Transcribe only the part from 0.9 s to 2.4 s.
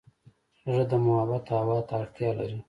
د محبت هوا ته اړتیا